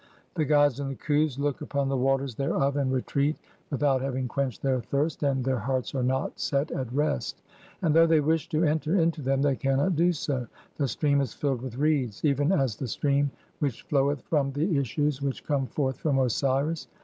[0.33, 3.35] The gods and the Khus, (5) look upon the waters 'thereof and retreat
[3.69, 7.43] without having quenched their thirst, and 'their hearts are not (6) set at rest;
[7.83, 10.47] and though they wish to 'enter into them they cannot do so.
[10.77, 14.75] The stream is filled with 'reeds, even as the stream (7) which floweth from the
[14.79, 16.87] issues 'which come forth from Osiris.